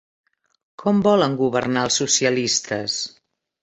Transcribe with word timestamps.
Com 0.85 1.03
volen 1.09 1.37
governar 1.43 1.87
els 1.91 2.01
socialistes? 2.05 3.01